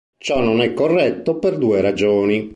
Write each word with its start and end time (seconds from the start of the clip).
Ciò 0.17 0.41
non 0.41 0.61
è 0.61 0.73
corretto 0.73 1.37
per 1.37 1.59
due 1.59 1.79
ragioni. 1.79 2.49